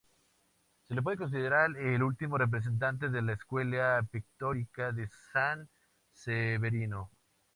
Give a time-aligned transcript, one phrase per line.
[0.87, 5.69] Se le puede considerar el último representante de la escuela pictórica de San
[6.11, 7.11] Severino.